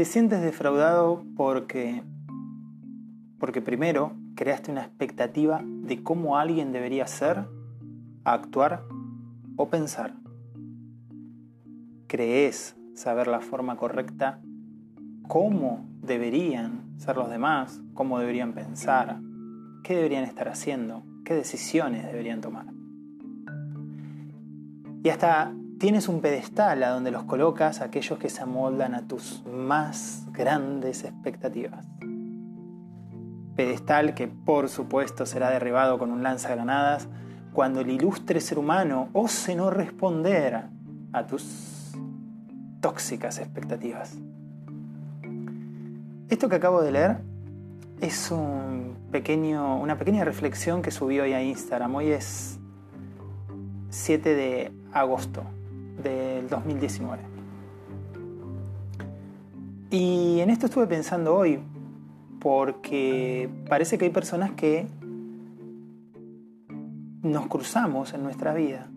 Te 0.00 0.06
sientes 0.06 0.40
defraudado 0.40 1.26
porque 1.36 2.02
porque 3.38 3.60
primero 3.60 4.14
creaste 4.34 4.70
una 4.70 4.80
expectativa 4.80 5.60
de 5.62 6.02
cómo 6.02 6.38
alguien 6.38 6.72
debería 6.72 7.06
ser, 7.06 7.44
actuar 8.24 8.82
o 9.56 9.68
pensar. 9.68 10.14
Crees 12.06 12.76
saber 12.94 13.26
la 13.26 13.40
forma 13.40 13.76
correcta, 13.76 14.40
cómo 15.28 15.86
deberían 16.00 16.98
ser 16.98 17.18
los 17.18 17.28
demás, 17.28 17.82
cómo 17.92 18.18
deberían 18.18 18.54
pensar, 18.54 19.20
qué 19.84 19.96
deberían 19.96 20.24
estar 20.24 20.48
haciendo, 20.48 21.02
qué 21.26 21.34
decisiones 21.34 22.06
deberían 22.06 22.40
tomar. 22.40 22.79
Y 25.02 25.08
hasta 25.08 25.52
tienes 25.78 26.08
un 26.08 26.20
pedestal 26.20 26.82
a 26.82 26.90
donde 26.90 27.10
los 27.10 27.24
colocas 27.24 27.80
aquellos 27.80 28.18
que 28.18 28.28
se 28.28 28.42
amoldan 28.42 28.94
a 28.94 29.08
tus 29.08 29.42
más 29.46 30.26
grandes 30.32 31.04
expectativas. 31.04 31.86
Pedestal 33.56 34.14
que 34.14 34.28
por 34.28 34.68
supuesto 34.68 35.24
será 35.24 35.50
derribado 35.50 35.98
con 35.98 36.10
un 36.12 36.22
lanzagranadas 36.22 37.08
cuando 37.54 37.80
el 37.80 37.90
ilustre 37.90 38.40
ser 38.40 38.58
humano 38.58 39.08
ose 39.14 39.56
no 39.56 39.70
responder 39.70 40.64
a 41.12 41.26
tus 41.26 41.92
tóxicas 42.80 43.38
expectativas. 43.38 44.18
Esto 46.28 46.48
que 46.48 46.56
acabo 46.56 46.82
de 46.82 46.92
leer 46.92 47.16
es 48.00 48.30
un 48.30 48.96
pequeño, 49.10 49.80
una 49.80 49.96
pequeña 49.96 50.24
reflexión 50.24 50.82
que 50.82 50.90
subí 50.90 51.18
hoy 51.20 51.32
a 51.32 51.42
Instagram. 51.42 51.94
Hoy 51.94 52.10
es 52.10 52.60
7 53.88 54.34
de 54.34 54.79
agosto 54.92 55.42
del 56.02 56.48
2019. 56.48 57.22
Y 59.90 60.40
en 60.40 60.50
esto 60.50 60.66
estuve 60.66 60.86
pensando 60.86 61.34
hoy, 61.34 61.60
porque 62.38 63.50
parece 63.68 63.98
que 63.98 64.04
hay 64.04 64.10
personas 64.10 64.52
que 64.52 64.86
nos 67.22 67.48
cruzamos 67.48 68.14
en 68.14 68.22
nuestra 68.22 68.54
vida 68.54 68.88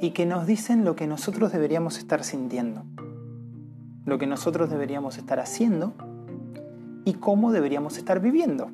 y 0.00 0.10
que 0.10 0.26
nos 0.26 0.46
dicen 0.46 0.84
lo 0.84 0.94
que 0.96 1.06
nosotros 1.06 1.52
deberíamos 1.52 1.98
estar 1.98 2.22
sintiendo, 2.22 2.84
lo 4.06 4.18
que 4.18 4.26
nosotros 4.26 4.70
deberíamos 4.70 5.18
estar 5.18 5.40
haciendo 5.40 5.92
y 7.04 7.14
cómo 7.14 7.52
deberíamos 7.52 7.98
estar 7.98 8.20
viviendo. 8.20 8.70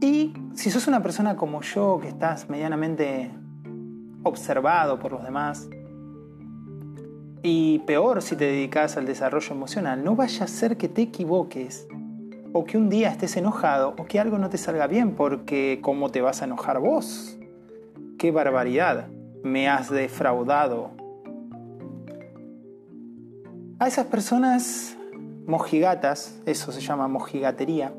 Y 0.00 0.34
si 0.54 0.70
sos 0.70 0.86
una 0.86 1.02
persona 1.02 1.36
como 1.36 1.62
yo, 1.62 1.98
que 2.00 2.08
estás 2.08 2.48
medianamente 2.48 3.30
observado 4.28 4.98
por 4.98 5.12
los 5.12 5.24
demás, 5.24 5.68
y 7.42 7.78
peor 7.80 8.22
si 8.22 8.36
te 8.36 8.46
dedicas 8.46 8.96
al 8.96 9.06
desarrollo 9.06 9.54
emocional, 9.54 10.02
no 10.02 10.16
vaya 10.16 10.44
a 10.44 10.48
ser 10.48 10.76
que 10.76 10.88
te 10.88 11.02
equivoques 11.02 11.86
o 12.52 12.64
que 12.64 12.76
un 12.76 12.88
día 12.88 13.10
estés 13.10 13.36
enojado 13.36 13.94
o 13.98 14.06
que 14.06 14.18
algo 14.18 14.38
no 14.38 14.50
te 14.50 14.58
salga 14.58 14.86
bien, 14.86 15.14
porque 15.14 15.78
¿cómo 15.82 16.10
te 16.10 16.20
vas 16.20 16.42
a 16.42 16.46
enojar 16.46 16.80
vos? 16.80 17.38
¡Qué 18.18 18.30
barbaridad! 18.32 19.08
Me 19.44 19.68
has 19.68 19.90
defraudado. 19.90 20.90
A 23.78 23.86
esas 23.86 24.06
personas 24.06 24.96
mojigatas, 25.46 26.40
eso 26.44 26.72
se 26.72 26.80
llama 26.80 27.06
mojigatería, 27.06 27.92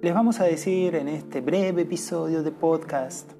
les 0.00 0.14
vamos 0.14 0.40
a 0.40 0.44
decir 0.44 0.94
en 0.94 1.08
este 1.08 1.40
breve 1.40 1.82
episodio 1.82 2.44
de 2.44 2.52
podcast 2.52 3.37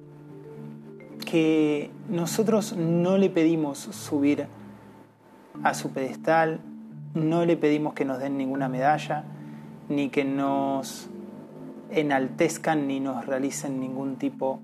que 1.29 1.91
nosotros 2.09 2.75
no 2.75 3.17
le 3.17 3.29
pedimos 3.29 3.77
subir 3.77 4.47
a 5.61 5.73
su 5.73 5.91
pedestal, 5.91 6.59
no 7.13 7.45
le 7.45 7.55
pedimos 7.55 7.93
que 7.93 8.05
nos 8.05 8.19
den 8.19 8.37
ninguna 8.37 8.67
medalla, 8.67 9.25
ni 9.89 10.09
que 10.09 10.25
nos 10.25 11.09
enaltezcan 11.91 12.87
ni 12.87 12.99
nos 12.99 13.25
realicen 13.25 13.79
ningún 13.79 14.15
tipo 14.15 14.61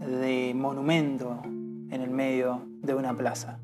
de 0.00 0.52
monumento 0.54 1.40
en 1.44 2.00
el 2.00 2.10
medio 2.10 2.62
de 2.82 2.94
una 2.94 3.14
plaza. 3.14 3.58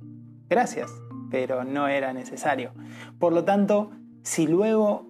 Gracias, 0.48 0.91
pero 1.30 1.64
no 1.64 1.88
era 1.88 2.12
necesario. 2.14 2.72
Por 3.19 3.32
lo 3.32 3.44
tanto, 3.44 3.91
si 4.22 4.46
luego 4.46 5.06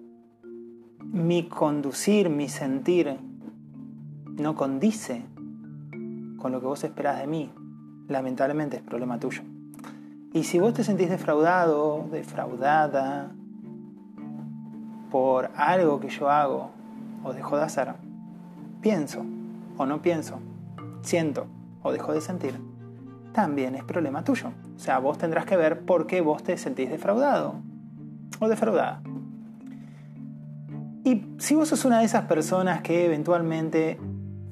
mi 0.99 1.43
conducir, 1.43 2.29
mi 2.29 2.49
sentir 2.49 3.17
no 4.37 4.55
condice 4.55 5.23
con 6.41 6.51
lo 6.51 6.59
que 6.59 6.65
vos 6.65 6.83
esperás 6.83 7.19
de 7.19 7.27
mí, 7.27 7.51
lamentablemente 8.07 8.77
es 8.77 8.83
problema 8.83 9.19
tuyo. 9.19 9.43
Y 10.33 10.43
si 10.43 10.59
vos 10.59 10.73
te 10.73 10.83
sentís 10.83 11.09
defraudado, 11.09 12.07
defraudada, 12.11 13.31
por 15.11 15.51
algo 15.55 15.99
que 15.99 16.09
yo 16.09 16.29
hago 16.29 16.71
o 17.23 17.33
dejo 17.33 17.57
de 17.57 17.63
hacer, 17.63 17.93
pienso 18.81 19.25
o 19.77 19.85
no 19.85 20.01
pienso, 20.01 20.39
siento 21.01 21.47
o 21.83 21.91
dejo 21.91 22.13
de 22.13 22.21
sentir, 22.21 22.59
también 23.33 23.75
es 23.75 23.83
problema 23.83 24.23
tuyo. 24.23 24.51
O 24.75 24.79
sea, 24.79 24.99
vos 24.99 25.17
tendrás 25.17 25.45
que 25.45 25.57
ver 25.57 25.81
por 25.81 26.07
qué 26.07 26.21
vos 26.21 26.43
te 26.43 26.57
sentís 26.57 26.89
defraudado 26.89 27.55
o 28.39 28.47
defraudada. 28.47 29.01
Y 31.03 31.25
si 31.39 31.55
vos 31.55 31.69
sos 31.69 31.83
una 31.85 31.99
de 31.99 32.05
esas 32.05 32.25
personas 32.25 32.81
que 32.81 33.05
eventualmente 33.05 33.99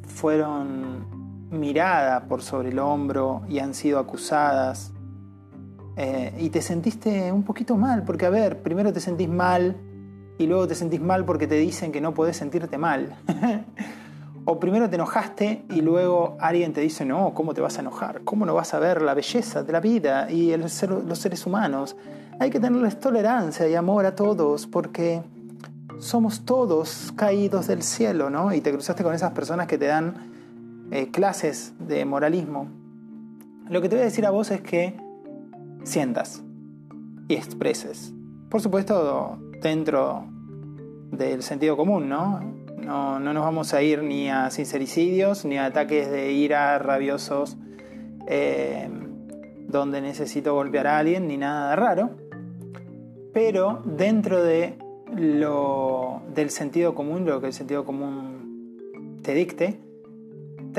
fueron 0.08 1.19
miradas 1.52 2.24
por 2.24 2.42
sobre 2.42 2.70
el 2.70 2.80
hombro 2.80 3.42
y 3.48 3.60
han 3.60 3.74
sido 3.74 4.00
acusadas 4.00 4.92
eh, 5.96 6.34
y 6.40 6.50
te 6.50 6.62
sentiste 6.62 7.32
un 7.32 7.44
poquito 7.44 7.76
mal, 7.76 8.04
porque 8.04 8.26
a 8.26 8.30
ver, 8.30 8.62
primero 8.62 8.94
te 8.94 9.00
sentís 9.00 9.28
mal 9.28 9.76
y 10.38 10.48
luego 10.48 10.68
te 10.68 10.76
sentís 10.76 11.02
mal 11.02 11.26
porque 11.26 11.46
te 11.46 11.56
dicen 11.56 11.92
que 11.92 12.00
no 12.00 12.14
podés 12.14 12.38
sentirte 12.38 12.78
mal. 12.78 13.18
o 14.46 14.60
primero 14.60 14.90
te 14.90 14.96
enojaste 14.96 15.66
y 15.70 15.82
luego 15.82 16.38
alguien 16.40 16.72
te 16.72 16.80
dice, 16.82 17.04
no, 17.04 17.34
¿cómo 17.34 17.54
te 17.54 17.60
vas 17.60 17.78
a 17.78 17.82
enojar? 17.82 18.22
¿Cómo 18.24 18.46
no 18.46 18.54
vas 18.54 18.74
a 18.74 18.80
ver 18.80 19.02
la 19.02 19.14
belleza 19.14 19.64
de 19.64 19.74
la 19.74 19.82
vida 19.82 20.32
y 20.32 20.56
los 20.56 20.72
seres 20.72 21.46
humanos? 21.46 21.98
Hay 22.40 22.50
que 22.50 22.62
tenerles 22.62 23.00
tolerancia 23.00 23.68
y 23.68 23.76
amor 23.76 24.06
a 24.06 24.16
todos 24.16 24.68
porque 24.68 25.22
somos 26.00 26.46
todos 26.46 27.12
caídos 27.18 27.68
del 27.68 27.84
cielo, 27.84 28.30
¿no? 28.30 28.54
Y 28.54 28.62
te 28.62 28.72
cruzaste 28.72 29.04
con 29.04 29.14
esas 29.14 29.34
personas 29.34 29.68
que 29.68 29.78
te 29.78 29.88
dan 29.88 30.29
eh, 30.92 31.10
clases 31.12 31.74
de 31.80 32.06
moralismo. 32.06 32.70
Lo 33.70 33.82
que 33.82 33.90
te 33.90 33.96
voy 33.96 34.02
a 34.02 34.06
decir 34.06 34.26
a 34.26 34.32
vos 34.32 34.52
es 34.52 34.62
que 34.62 34.96
sientas 35.84 36.44
y 37.28 37.36
expreses. 37.36 38.14
Por 38.50 38.62
supuesto, 38.62 39.38
dentro 39.62 40.26
del 41.12 41.44
sentido 41.44 41.78
común, 41.78 42.10
¿no? 42.10 42.40
No, 42.78 43.20
nos 43.20 43.44
vamos 43.44 43.74
a 43.74 43.84
ir 43.84 44.02
ni 44.02 44.30
a 44.30 44.50
sincericidios, 44.50 45.46
ni 45.46 45.58
a 45.58 45.66
ataques 45.66 46.10
de 46.10 46.32
ira 46.32 46.80
rabiosos 46.80 47.58
eh, 48.26 48.90
donde 49.68 50.02
necesito 50.02 50.56
golpear 50.56 50.88
a 50.88 50.98
alguien, 50.98 51.28
ni 51.28 51.38
nada 51.38 51.70
de 51.70 51.76
raro. 51.76 52.10
Pero 53.34 53.84
dentro 53.86 54.42
de 54.42 54.80
lo, 55.16 56.22
del 56.34 56.50
sentido 56.50 56.96
común, 56.96 57.26
lo 57.26 57.40
que 57.42 57.48
el 57.48 57.54
sentido 57.54 57.86
común 57.86 59.20
te 59.22 59.36
dicte, 59.36 59.80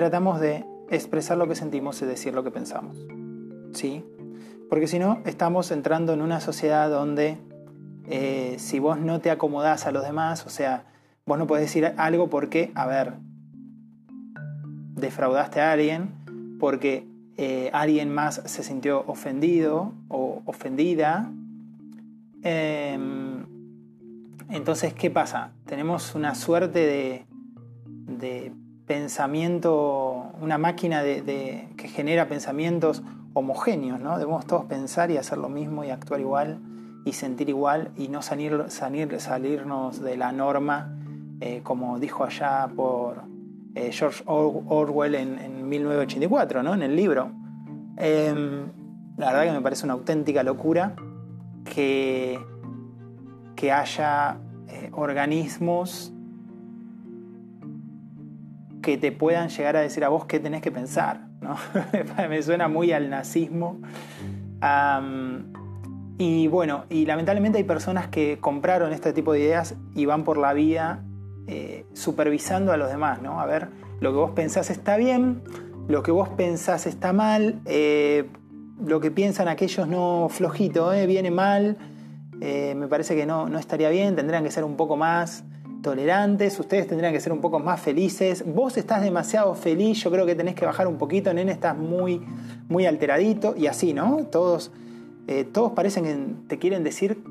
tratamos 0.01 0.41
de 0.41 0.65
expresar 0.89 1.37
lo 1.37 1.47
que 1.47 1.55
sentimos 1.55 2.01
y 2.01 2.07
decir 2.07 2.33
lo 2.33 2.43
que 2.43 2.51
pensamos. 2.51 2.97
¿Sí? 3.75 4.03
Porque 4.71 4.87
si 4.87 4.99
no, 4.99 5.21
estamos 5.27 5.71
entrando 5.71 6.15
en 6.15 6.23
una 6.23 6.41
sociedad 6.41 6.89
donde 6.89 7.37
eh, 8.09 8.57
si 8.59 8.79
vos 8.79 8.99
no 8.99 9.21
te 9.21 9.31
acomodás 9.31 9.87
a 9.87 9.93
los 9.93 10.03
demás, 10.03 10.47
o 10.47 10.49
sea, 10.49 10.85
vos 11.27 11.39
no 11.39 11.47
podés 11.47 11.65
decir 11.65 11.93
algo 11.99 12.31
porque, 12.31 12.73
a 12.75 12.87
ver, 12.87 13.13
defraudaste 14.95 15.61
a 15.61 15.73
alguien, 15.73 16.57
porque 16.59 17.07
eh, 17.37 17.69
alguien 17.75 18.11
más 18.11 18.41
se 18.47 18.63
sintió 18.63 19.05
ofendido 19.07 19.93
o 20.09 20.41
ofendida. 20.47 21.31
Em, 22.43 23.45
entonces, 24.49 24.95
¿qué 24.95 25.11
pasa? 25.11 25.53
Tenemos 25.67 26.15
una 26.15 26.35
suerte 26.35 27.27
de, 28.09 28.53
pensamiento, 28.91 30.33
una 30.41 30.59
máquina 30.59 31.05
de, 31.05 31.69
que 31.77 31.87
genera 31.87 32.27
pensamientos 32.27 33.05
homogéneos, 33.35 34.01
¿no? 34.01 34.19
Debemos 34.19 34.49
todos 34.49 34.65
pensar 34.65 35.13
y 35.13 35.17
hacer 35.17 35.39
lo 35.39 35.49
mismo 35.49 35.85
y 35.85 35.91
actuar 35.91 36.19
igual 36.19 36.59
y 37.05 37.13
sentir 37.13 37.49
igual 37.49 37.93
y 37.97 38.09
no 38.09 38.21
salir, 38.21 38.65
salir, 38.67 39.21
salirnos 39.21 40.03
de 40.03 40.17
la 40.17 40.33
norma, 40.33 40.93
eh, 41.41 41.61
como 41.63 42.01
dijo 42.01 42.25
allá 42.25 42.69
por 42.75 43.23
eh, 43.77 43.93
George 43.93 44.25
Orwell 44.27 45.15
en, 45.15 45.69
1984, 45.69 46.65
¿no? 46.65 46.75
en 46.75 46.83
el 46.83 46.97
libro. 46.97 47.31
Em, 47.97 48.73
la 49.19 49.27
verdad 49.27 49.45
que 49.45 49.53
me 49.53 49.61
parece 49.61 49.85
una 49.85 49.93
auténtica 49.93 50.43
locura 50.43 50.97
que, 51.65 52.41
que 53.55 53.71
haya 53.71 54.39
eh, 54.67 54.91
organismos 54.93 56.13
que 58.83 58.99
te 58.99 59.13
puedan 59.13 59.49
llegar 59.49 59.77
a 59.77 59.81
decir 59.81 60.05
a 60.05 60.09
vos 60.09 60.25
qué 60.25 60.41
tenés 60.41 60.63
que 60.63 60.71
pensar. 60.71 61.27
¿no? 61.41 61.57
Me 62.29 62.43
suena 62.43 62.69
muy 62.69 62.93
al 62.93 63.11
nazismo. 63.11 63.81
y 66.19 66.49
bueno, 66.49 66.85
y 66.91 67.07
lamentablemente 67.07 67.59
hay 67.59 67.65
personas 67.65 68.09
que 68.09 68.39
compraron 68.41 68.93
este 68.93 69.13
tipo 69.13 69.33
de 69.33 69.41
ideas 69.41 69.75
y 69.95 70.07
van 70.07 70.25
por 70.25 70.39
la 70.39 70.53
vida 70.53 71.03
eh, 71.47 71.87
supervisando 71.95 72.73
a 72.73 72.77
los 72.77 72.91
demás, 72.91 73.23
¿no? 73.23 73.41
A 73.41 73.47
ver, 73.47 73.69
lo 74.01 74.13
que 74.13 74.19
vos 74.19 74.31
pensás 74.33 74.71
está 74.71 74.97
bien, 74.97 75.43
lo 75.89 76.03
que 76.03 76.11
vos 76.11 76.29
pensás 76.29 76.87
está 76.87 77.13
mal, 77.13 77.61
eh, 77.65 78.29
lo 78.85 79.01
que 79.01 79.11
piensan 79.11 79.49
aquellos 79.49 79.89
no 79.89 80.29
flojito, 80.31 80.93
¿eh? 80.93 81.07
viene 81.07 81.31
mal, 81.31 81.77
me 82.41 82.89
parece 82.89 83.15
que 83.15 83.27
no, 83.27 83.51
no 83.51 83.59
estaría 83.59 83.91
bien, 83.91 84.17
tendrían 84.17 84.43
que 84.43 84.51
ser 84.51 84.65
un 84.65 84.77
poco 84.77 84.97
más 84.97 85.45
tolerantes, 85.83 86.59
ustedes 86.59 86.87
tendrían 86.87 87.13
que 87.13 87.21
ser 87.21 87.33
un 87.33 87.41
poco 87.41 87.59
más 87.59 87.81
felices. 87.81 88.45
Vos 88.47 88.77
estás 88.77 89.03
demasiado 89.03 89.55
feliz, 89.55 90.03
yo 90.03 90.11
creo 90.11 90.27
que 90.27 90.35
tenés 90.35 90.55
que 90.55 90.67
bajar 90.67 90.87
un 90.87 90.99
poquito, 90.99 91.33
nene, 91.33 91.53
estás 91.53 91.77
muy, 91.77 92.23
muy 92.69 92.87
alteradito 92.87 93.55
y 93.57 93.67
así, 93.67 93.93
¿no? 93.93 94.25
Todos, 94.27 94.73
eh, 95.27 95.45
todos 95.45 95.73
parecen 95.73 96.05
que 96.05 96.49
te 96.49 96.59
quieren 96.59 96.85
decir 96.85 97.23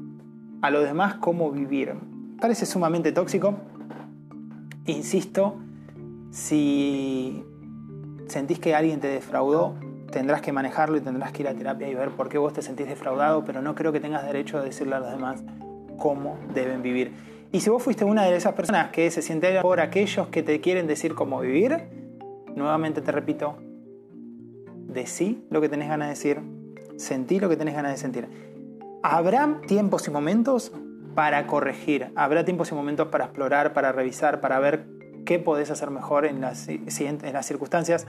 a 0.61 0.69
los 0.71 0.83
demás 0.83 1.15
cómo 1.15 1.51
vivir. 1.51 1.93
Parece 2.39 2.65
sumamente 2.65 3.11
tóxico. 3.11 3.55
Insisto, 4.85 5.55
si 6.31 7.43
sentís 8.27 8.59
que 8.59 8.75
alguien 8.75 8.99
te 8.99 9.07
defraudó, 9.07 9.75
tendrás 10.11 10.41
que 10.41 10.51
manejarlo 10.51 10.97
y 10.97 11.01
tendrás 11.01 11.31
que 11.31 11.43
ir 11.43 11.47
a 11.47 11.53
terapia 11.53 11.89
y 11.89 11.95
ver 11.95 12.09
por 12.11 12.29
qué 12.29 12.37
vos 12.37 12.53
te 12.53 12.61
sentís 12.61 12.87
defraudado, 12.87 13.43
pero 13.45 13.61
no 13.61 13.75
creo 13.75 13.91
que 13.91 13.99
tengas 13.99 14.25
derecho 14.25 14.57
a 14.57 14.61
decirle 14.61 14.95
a 14.95 14.99
los 14.99 15.11
demás 15.11 15.43
cómo 15.97 16.37
deben 16.53 16.81
vivir. 16.81 17.13
Y 17.51 17.61
si 17.61 17.69
vos 17.71 17.81
fuiste 17.81 18.05
una 18.05 18.25
de 18.25 18.35
esas 18.35 18.53
personas 18.53 18.91
que 18.91 19.09
se 19.09 19.23
siente 19.23 19.59
por 19.61 19.79
aquellos 19.79 20.27
que 20.27 20.43
te 20.43 20.61
quieren 20.61 20.85
decir 20.85 21.15
cómo 21.15 21.39
vivir, 21.39 21.79
nuevamente 22.55 23.01
te 23.01 23.11
repito, 23.11 23.57
decí 24.85 25.43
lo 25.49 25.59
que 25.59 25.67
tenés 25.67 25.89
ganas 25.89 26.09
de 26.09 26.13
decir, 26.13 26.41
sentí 26.97 27.39
lo 27.39 27.49
que 27.49 27.57
tenés 27.57 27.73
ganas 27.73 27.93
de 27.93 27.97
sentir. 27.97 28.27
Habrá 29.01 29.61
tiempos 29.65 30.07
y 30.07 30.11
momentos 30.11 30.71
para 31.15 31.47
corregir, 31.47 32.11
habrá 32.15 32.45
tiempos 32.45 32.71
y 32.71 32.75
momentos 32.75 33.07
para 33.07 33.25
explorar, 33.25 33.73
para 33.73 33.91
revisar, 33.91 34.41
para 34.41 34.59
ver 34.59 34.85
qué 35.25 35.39
podés 35.39 35.71
hacer 35.71 35.89
mejor 35.89 36.25
en 36.25 36.41
las, 36.41 36.67
en 36.67 37.33
las 37.33 37.45
circunstancias 37.47 38.05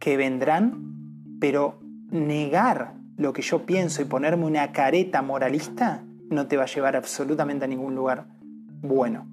que 0.00 0.16
vendrán, 0.16 1.38
pero 1.38 1.78
negar 2.10 2.94
lo 3.16 3.32
que 3.32 3.42
yo 3.42 3.64
pienso 3.64 4.02
y 4.02 4.06
ponerme 4.06 4.44
una 4.44 4.72
careta 4.72 5.22
moralista 5.22 6.02
no 6.30 6.48
te 6.48 6.56
va 6.56 6.64
a 6.64 6.66
llevar 6.66 6.96
absolutamente 6.96 7.64
a 7.64 7.68
ningún 7.68 7.94
lugar 7.94 8.35
bueno. 8.82 9.28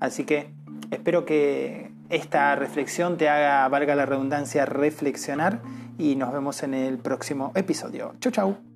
Así 0.00 0.24
que 0.24 0.52
espero 0.90 1.24
que 1.24 1.92
esta 2.08 2.54
reflexión 2.56 3.16
te 3.16 3.28
haga, 3.28 3.66
valga 3.68 3.94
la 3.94 4.06
redundancia, 4.06 4.66
reflexionar 4.66 5.62
y 5.98 6.16
nos 6.16 6.32
vemos 6.32 6.62
en 6.62 6.74
el 6.74 6.98
próximo 6.98 7.52
episodio. 7.54 8.14
Chau, 8.20 8.32
chau. 8.32 8.71